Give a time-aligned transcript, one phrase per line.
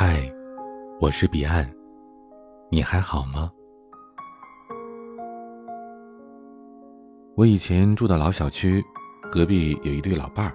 [0.00, 0.32] 嗨，
[1.00, 1.68] 我是彼岸，
[2.70, 3.50] 你还好吗？
[7.34, 8.80] 我以前住的老小区，
[9.32, 10.54] 隔壁有一对老伴儿，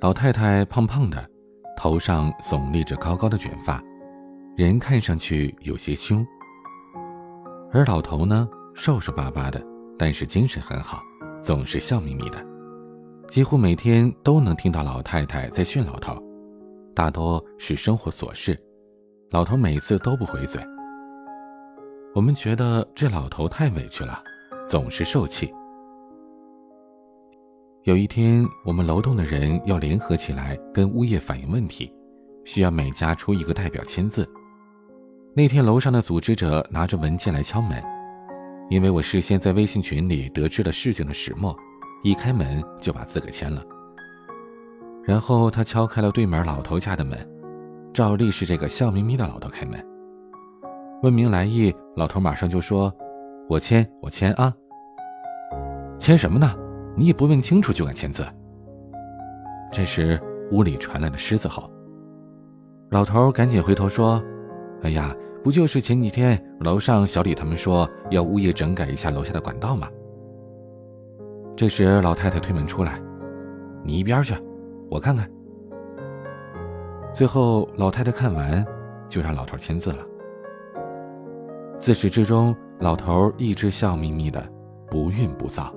[0.00, 1.22] 老太太胖胖的，
[1.76, 3.78] 头上耸立着高高的卷发，
[4.56, 6.26] 人看上去有些凶。
[7.74, 9.62] 而老头呢，瘦瘦巴巴的，
[9.98, 11.02] 但是精神很好，
[11.42, 12.42] 总是笑眯眯的，
[13.28, 16.16] 几乎每天都能听到老太太在训老头。
[16.96, 18.58] 大多是生活琐事，
[19.28, 20.58] 老头每次都不回嘴。
[22.14, 24.24] 我们觉得这老头太委屈了，
[24.66, 25.52] 总是受气。
[27.82, 31.92] 有一天，我们楼栋的人要联合起来跟物业反映问题，
[32.46, 34.26] 需要每家出一个代表签字。
[35.34, 37.78] 那天楼上的组织者拿着文件来敲门，
[38.70, 41.54] 因为我事先在微信群里得知了事情的始末，
[42.02, 43.62] 一开门就把字给签了。
[45.06, 47.16] 然后他敲开了对门老头家的门，
[47.94, 49.80] 照例是这个笑眯眯的老头开门。
[51.02, 52.92] 问明来意，老头马上就说
[53.48, 54.52] ：“我签，我签啊。”
[56.00, 56.52] 签什么呢？
[56.96, 58.26] 你也不问清楚就敢签字。
[59.70, 61.70] 这时屋里传来了狮子吼。
[62.90, 64.20] 老头赶紧回头说
[64.82, 69.88] ：“哎呀，不就是前几天楼上小李他们说要物业整改一下楼下的管道吗？”
[71.56, 73.00] 这时老太太推门出来
[73.84, 74.34] ：“你一边去。”
[74.90, 75.28] 我看看。
[77.14, 78.64] 最后，老太太看完，
[79.08, 80.04] 就让老头签字了。
[81.78, 84.46] 自始至终，老头一直笑眯眯的，
[84.90, 85.74] 不愠不躁。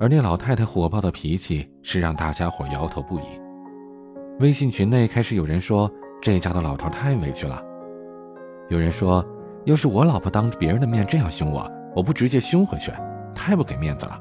[0.00, 3.22] 而那老太太火爆的脾气，是让大家伙摇头不已。
[4.40, 5.88] 微信群内开始有人说
[6.20, 7.62] ：“这家的老头太委屈了。”
[8.68, 9.24] 有人说
[9.66, 12.90] ：“要是我老婆当着别人的面这样凶我，我不直接凶回去，
[13.34, 14.20] 太不给面子了。”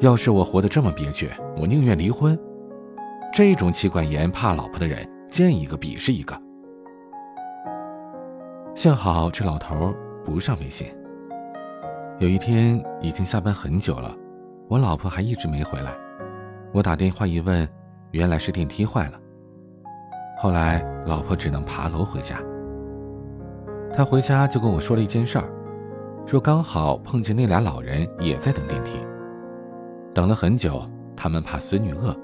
[0.00, 2.38] 要是我活得这么憋屈，我宁愿离婚。
[3.32, 6.38] 这种妻管严、怕老婆的人，见一个鄙视一个。
[8.74, 10.86] 幸好这老头不上微信。
[12.18, 14.14] 有一天已经下班很久了，
[14.68, 15.94] 我老婆还一直没回来。
[16.72, 17.66] 我打电话一问，
[18.10, 19.18] 原来是电梯坏了。
[20.38, 22.38] 后来老婆只能爬楼回家。
[23.94, 25.48] 她回家就跟我说了一件事儿，
[26.26, 29.05] 说刚好碰见那俩老人也在等电梯。
[30.16, 30.82] 等了很久，
[31.14, 32.16] 他们怕孙女饿，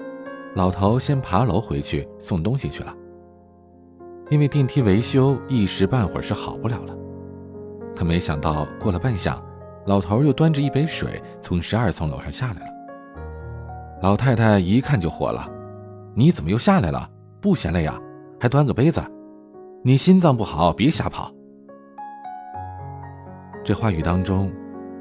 [0.55, 2.91] 老头先爬楼回去送东西去了。
[4.31, 6.97] 因为电梯维修一时半会儿是好不了了，
[7.95, 9.39] 可没想到过了半晌，
[9.85, 12.73] 老头又端着一杯水从十二层楼上下来了。
[14.01, 15.47] 老太太一看就火了
[16.17, 17.07] ：“你怎么又下来了？
[17.39, 18.01] 不嫌累呀？
[18.39, 18.99] 还端个杯子？
[19.83, 21.31] 你心脏不好，别瞎跑。”
[23.63, 24.51] 这话语当中，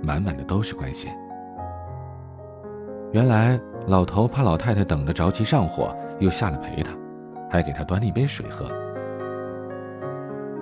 [0.02, 1.10] 满满的都是关心。
[3.12, 6.92] 原来老头怕老太太等得着急上火，又下来陪她，
[7.50, 8.66] 还给她端了一杯水喝。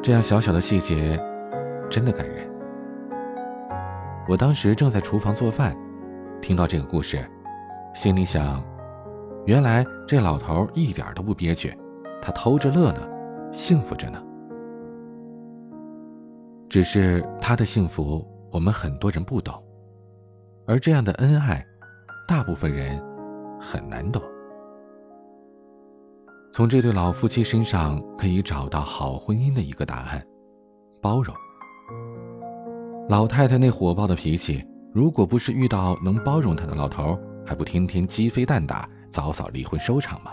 [0.02, 1.16] 这样小小的细节，
[1.88, 2.50] 真的感人。
[4.28, 5.76] 我当时正在厨房做饭，
[6.42, 7.24] 听到这个故事，
[7.94, 8.60] 心里想：
[9.46, 11.72] 原来这老头一点都不憋屈，
[12.20, 13.08] 他偷着乐呢，
[13.52, 14.20] 幸福着呢。
[16.68, 19.54] 只是他的幸福，我们很多人不懂，
[20.66, 21.64] 而这样的恩爱。
[22.30, 22.96] 大部分人
[23.60, 24.22] 很难懂。
[26.52, 30.24] 从这对老夫妻身上可以找到好婚姻的一个答案：
[31.02, 31.34] 包容。
[33.08, 34.64] 老太太那火爆的脾气，
[34.94, 40.30] 如果不是遇到能包容她的老头，还不天天鸡飞蛋打，早早离婚收场吗？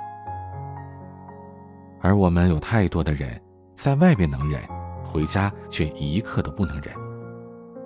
[1.99, 3.41] 而我们有太多的人，
[3.75, 4.61] 在外边能忍，
[5.03, 6.93] 回家却一刻都不能忍。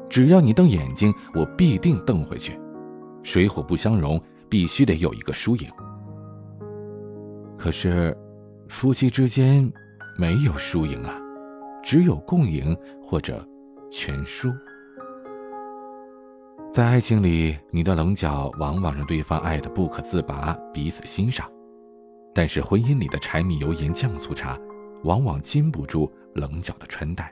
[0.10, 2.60] 只要你瞪眼睛，我必定瞪回去。
[3.24, 5.70] 水火不相容，必须得有一个输赢。
[7.58, 8.18] 可是，
[8.68, 9.72] 夫妻之间
[10.18, 11.20] 没有输赢啊，
[11.84, 13.48] 只有共赢或者
[13.92, 14.52] 全输。
[16.72, 21.46] 在爱情里，你的棱角往往让对方爱得不可自拔，彼此欣赏；
[22.34, 24.58] 但是婚姻里的柴米油盐酱醋茶，
[25.04, 27.32] 往往禁不住棱角的穿戴。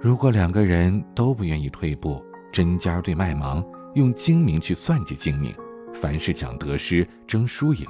[0.00, 3.64] 如果两个人都不愿意退步，针尖对麦芒。
[3.96, 5.54] 用精明去算计精明，
[5.94, 7.86] 凡事讲得失，争输赢，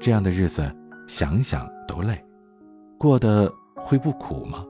[0.00, 0.74] 这样的日子
[1.06, 2.18] 想想都累，
[2.98, 4.64] 过得会不苦吗？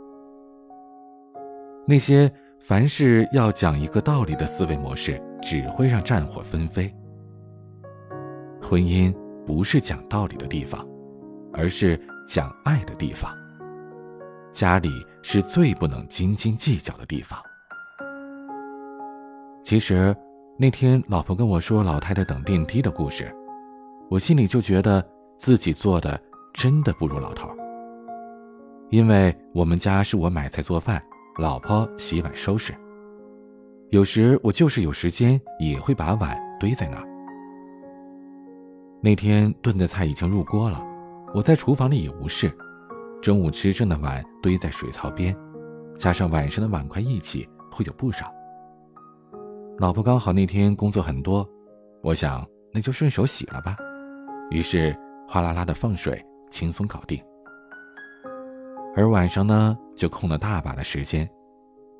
[1.86, 2.28] 那些
[2.58, 6.92] 凡事要讲一个道理的思维模式，只会让战火纷飞。
[8.60, 9.14] 婚姻
[9.46, 10.84] 不是讲道理的地方，
[11.52, 11.96] 而是
[12.26, 13.32] 讲爱的地方。
[14.52, 14.90] 家里
[15.22, 17.40] 是最不能斤斤计较的地方。
[19.66, 20.16] 其实，
[20.56, 23.34] 那天老婆跟我说老太太等电梯的故事，
[24.08, 25.04] 我心里就觉得
[25.36, 26.16] 自己做的
[26.54, 27.50] 真的不如老头。
[28.90, 31.02] 因为我们家是我买菜做饭，
[31.38, 32.72] 老婆洗碗收拾。
[33.90, 37.08] 有时我就是有时间，也会把碗堆在那儿。
[39.02, 40.80] 那天炖的菜已经入锅了，
[41.34, 42.56] 我在厨房里也无事。
[43.20, 45.36] 中午吃剩的碗堆在水槽边，
[45.98, 48.32] 加上晚上的碗筷一起，会有不少。
[49.78, 51.46] 老婆刚好那天工作很多，
[52.02, 53.76] 我想那就顺手洗了吧，
[54.50, 54.96] 于是
[55.28, 57.22] 哗啦啦的放水，轻松搞定。
[58.96, 61.28] 而晚上呢，就空了大把的时间，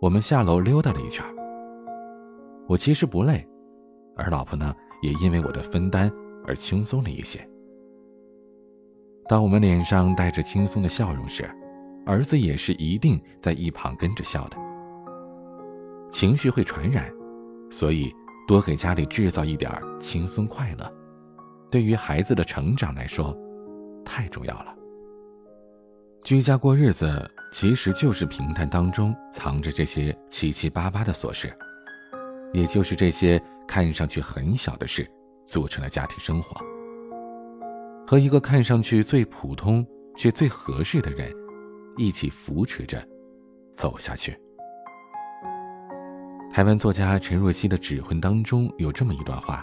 [0.01, 1.23] 我们下楼溜达了一圈。
[2.67, 3.47] 我其实不累，
[4.17, 6.11] 而老婆呢，也因为我的分担
[6.47, 7.47] 而轻松了一些。
[9.29, 11.45] 当我们脸上带着轻松的笑容时，
[12.07, 14.57] 儿子也是一定在一旁跟着笑的。
[16.11, 17.13] 情绪会传染，
[17.71, 18.13] 所以
[18.47, 19.71] 多给家里制造一点
[20.01, 20.93] 轻松快乐，
[21.71, 23.37] 对于孩子的成长来说，
[24.05, 24.75] 太重要了。
[26.23, 31.53] 居家过日子，其实就是平淡当中藏着这些七七八八的琐事，
[32.53, 35.09] 也就是这些看上去很小的事，
[35.45, 36.61] 组成了家庭生活。
[38.07, 39.87] 和一个看上去最普通
[40.17, 41.33] 却最合适的人，
[41.97, 43.05] 一起扶持着
[43.69, 44.37] 走下去。
[46.57, 49.63] 台湾作家陈若曦的《指婚》当中有这么一段话：“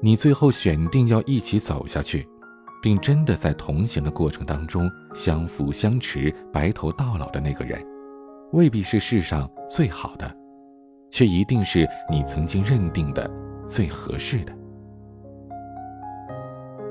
[0.00, 2.26] 你最后选定要一起走下去，
[2.80, 7.78] 并真的在同行的过程当中相扶相持、白头到老的那个人，
[8.54, 10.34] 未必是世上最好的，
[11.10, 13.30] 却一定是你曾经认定的
[13.66, 14.54] 最合适的。”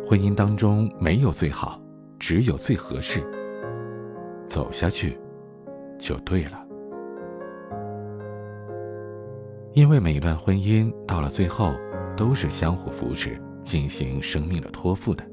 [0.08, 1.82] 婚姻当中没有最好，
[2.20, 3.24] 只有最合适。
[4.46, 5.20] 走下去，
[5.98, 6.64] 就对了。
[9.74, 11.74] 因为每段婚姻到了最后，
[12.16, 15.24] 都是相互扶持、进行生命的托付的。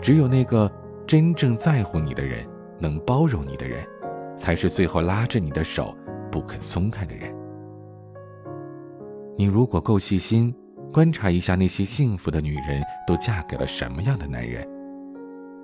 [0.00, 0.70] 只有那个
[1.06, 2.46] 真正在乎你的人，
[2.78, 3.86] 能包容你的人，
[4.36, 5.96] 才是最后拉着你的手
[6.30, 7.34] 不肯松开的人。
[9.36, 10.54] 你如果够细心。
[10.92, 14.62] 观察一下那些幸福的女人都嫁给了什么样的男人？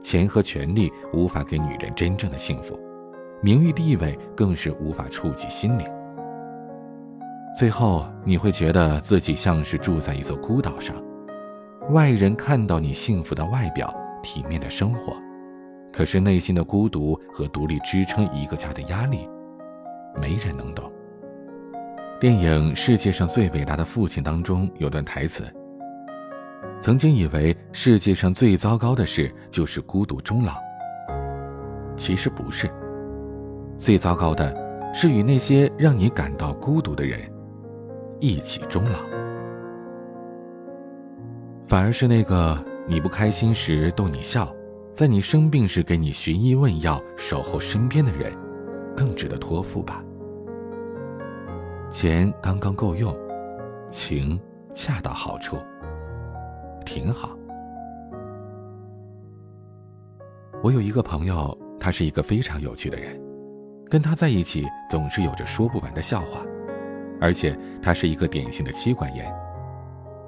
[0.02, 2.80] 钱和权力无法给女人真正的幸福，
[3.42, 5.86] 名誉地位更是无法触及心灵。
[7.56, 10.94] 最后你会觉得自己像是住在一座孤岛上，
[11.90, 13.92] 外人看到你幸福的外表、
[14.22, 15.16] 体面的生活，
[15.92, 19.28] 可是内心的孤独和独立支撑一个家的压力，
[20.20, 20.90] 没人能懂。
[22.20, 25.44] 电影《世界上最伟大的父亲》当中有段台词
[26.80, 30.54] ：“曾经以为世界上最糟糕的事就是孤独终老，
[31.96, 32.68] 其实不是。
[33.76, 34.54] 最糟糕的
[34.92, 37.20] 是与那些让你感到孤独的人
[38.20, 38.98] 一起终老，
[41.68, 44.52] 反而是那个你不开心时逗你笑，
[44.92, 48.32] 在你生病时给你寻医问药、守候身边的人，
[48.96, 50.02] 更值得托付吧。”
[51.92, 53.16] 钱刚刚够用，
[53.88, 54.38] 情
[54.74, 55.56] 恰到好处，
[56.84, 57.38] 挺好。
[60.60, 63.16] 我有一个朋友，他是一个非常有趣的人，
[63.88, 66.42] 跟他在一起总是有着说不完的笑话，
[67.20, 69.26] 而且他是一个典型的妻管严，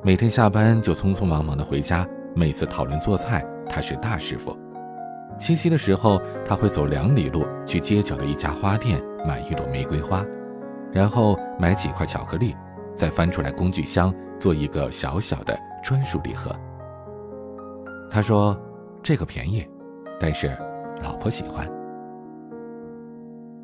[0.03, 4.57] 每天下班就匆匆忙忙的回家，每次讨论做菜，他是大师傅。
[5.39, 10.25] 七夕的时候，他会走两里路去街角的一家花店买一朵玫瑰花。
[10.93, 12.53] 然后买几块巧克力，
[12.97, 16.51] 再翻出来工具箱做一个小小的专属礼盒。
[18.11, 18.61] 他说
[19.01, 19.65] ：“这个便宜，
[20.19, 20.51] 但是
[21.01, 21.65] 老婆喜欢。”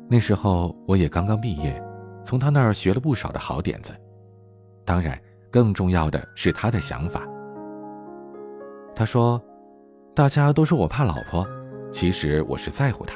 [0.09, 1.83] 那时候我也刚刚毕业，
[2.27, 3.93] 从他那儿学了不少的好点子。
[4.83, 5.17] 当然，
[5.49, 7.25] 更重要的是他的想法。
[8.93, 9.41] 他说
[10.13, 11.47] ：“大家都说我怕老婆，
[11.89, 13.15] 其实我是在乎她。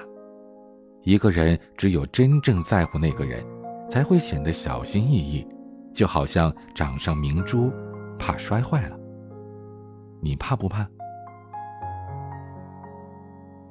[1.04, 3.46] 一个人只有真正在乎那个人。”
[3.90, 5.46] 才会显得小心翼翼，
[5.94, 7.70] 就好像掌上明珠，
[8.18, 8.98] 怕摔坏了。
[10.22, 10.88] 你怕不怕？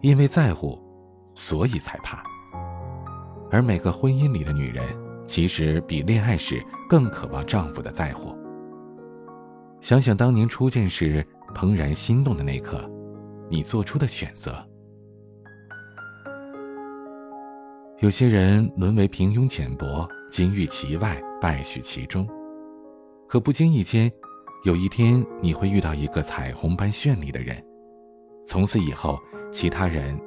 [0.03, 0.79] 因为在乎，
[1.35, 2.23] 所以才怕。
[3.51, 4.85] 而每个婚姻里的女人，
[5.31, 8.37] 其实比恋爱时更渴望丈夫的在乎。
[9.81, 12.85] 想想当年初见时怦然心动的那刻，
[13.49, 14.53] 你做出的选择。
[18.01, 22.29] 有些人沦为平庸浅薄，金玉其外，败絮其中。
[23.29, 24.11] 可不经意间，
[24.65, 27.65] 有一天你会遇到一个彩虹般绚丽的人，
[28.45, 29.17] 从此以后，
[29.53, 30.21] 其他人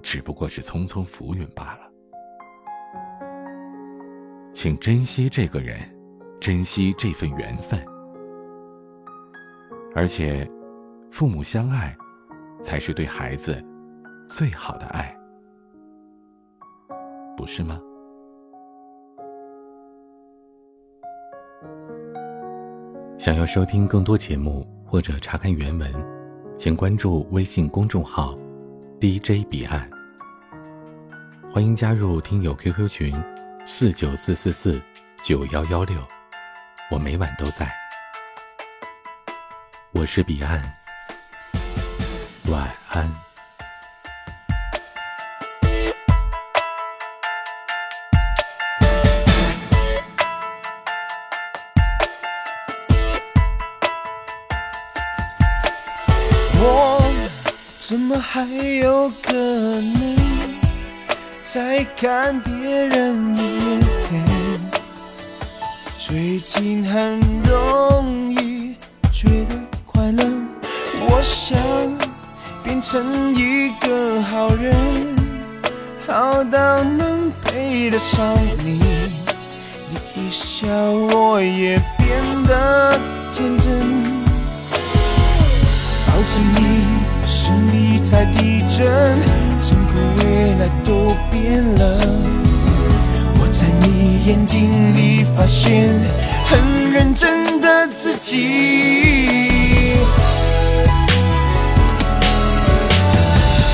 [0.00, 1.87] 只不过是匆匆浮云罢了。
[4.60, 5.78] 请珍惜这个人，
[6.40, 7.80] 珍惜这份缘分。
[9.94, 10.44] 而且，
[11.12, 11.96] 父母相爱，
[12.60, 13.64] 才是对孩子
[14.28, 15.16] 最好的爱，
[17.36, 17.80] 不是吗？
[23.16, 25.88] 想要收听更多节目或者查看原文，
[26.56, 28.36] 请关注微信公众号
[28.98, 29.88] “DJ 彼岸”。
[31.48, 33.14] 欢迎加入听友 QQ 群：
[33.70, 34.80] 四九四四四
[35.22, 36.02] 九幺幺六，
[36.90, 37.70] 我每晚都在。
[39.92, 40.62] 我是彼岸，
[42.46, 43.14] 晚安。
[56.54, 57.02] 我
[57.78, 58.44] 怎么还
[58.78, 60.17] 有可能
[61.50, 63.80] 再看别人一
[64.12, 64.60] 眼？
[65.96, 68.76] 最近很容易
[69.10, 70.26] 觉得快乐，
[71.00, 71.58] 我想
[72.62, 74.76] 变成一个好人，
[76.06, 78.22] 好到能配得上
[78.62, 78.78] 你。
[79.88, 82.92] 你一笑，我也变得
[83.34, 83.66] 天真。
[86.06, 86.28] 抱着
[86.58, 86.84] 你，
[87.26, 89.18] 心里在地震，
[90.16, 91.82] 未来都变了。
[93.40, 95.92] 我在你眼睛里发现
[96.46, 99.96] 很认真的自己。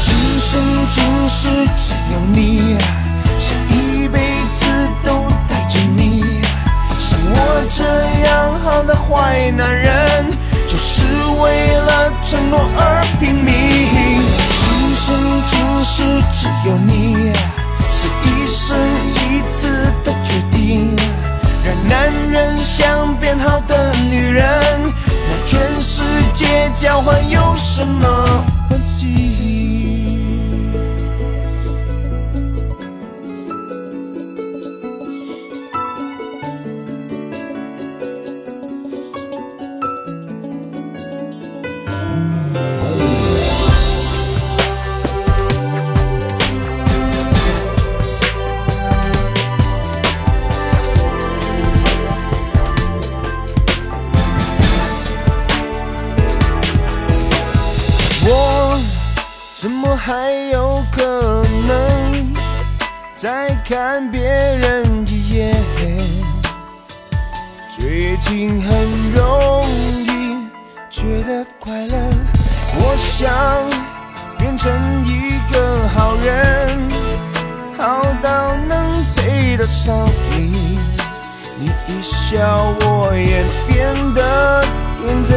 [0.03, 2.77] 今生今世只有你，
[3.39, 4.19] 想一辈
[4.57, 4.67] 子
[5.05, 6.25] 都带着你。
[6.99, 7.85] 像我这
[8.27, 9.93] 样好的坏男人。
[10.67, 11.05] 就是
[11.41, 13.55] 为了承诺而拼命，
[15.07, 17.31] 曾经是只有你，
[17.91, 18.75] 是一生
[19.13, 20.97] 一次的决定。
[21.63, 24.43] 让男人想变好的女人，
[25.29, 30.04] 拿全世界交换有什么关系？
[63.67, 65.55] 看别人一眼？
[67.71, 69.67] 最近很容
[70.05, 70.37] 易
[70.91, 71.97] 觉得快乐，
[72.75, 73.33] 我想
[74.39, 74.71] 变成
[75.07, 76.79] 一个好人，
[77.79, 80.79] 好到能配得上你。
[81.59, 84.63] 你一笑，我也变得
[84.99, 85.33] 天真，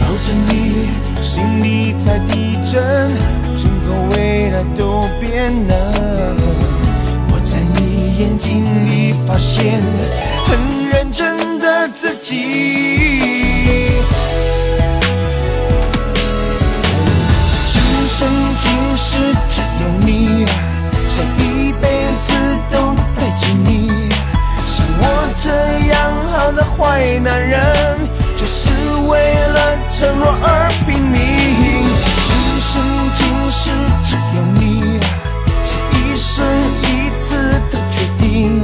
[0.00, 1.05] 抱着你。
[1.22, 3.10] 心里在地震，
[3.56, 5.74] 整个未来都变了。
[7.28, 9.82] 我在你眼睛里发现
[10.46, 12.34] 很认真的自己。
[17.66, 19.16] 今生今世
[19.48, 20.46] 只有你，
[21.08, 21.88] 想一辈
[22.22, 22.32] 子
[22.70, 24.08] 都带着你。
[24.64, 25.02] 像我
[25.36, 25.50] 这
[25.88, 25.96] 样
[26.30, 27.75] 好的坏男人。
[29.92, 31.16] 承诺而拼命，
[32.26, 32.30] 今
[32.60, 32.72] 生
[33.14, 33.18] 今
[33.50, 33.70] 世
[34.04, 35.00] 只有你，
[35.64, 36.44] 是一生
[36.82, 38.62] 一次的决定。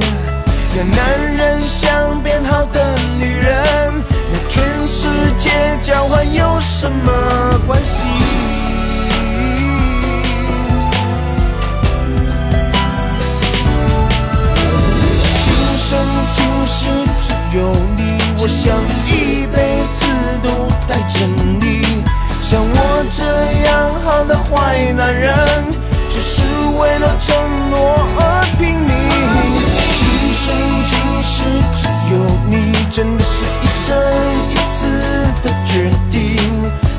[0.75, 3.95] 让男人想变好的女人，
[4.33, 5.51] 拿全世界
[5.81, 7.13] 交换有什么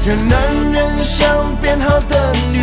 [0.06, 2.63] 让男人想变好的女